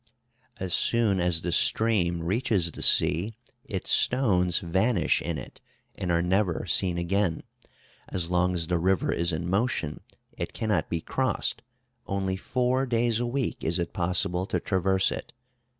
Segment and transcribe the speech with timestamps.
[0.57, 5.61] As soon as the stream reaches the sea, its stones vanish in it,
[5.93, 7.43] and are never seen again.
[8.09, 9.99] As long as the river is in motion,
[10.35, 11.61] it cannot be crossed;
[12.07, 15.33] only four days a week is it possible to traverse it.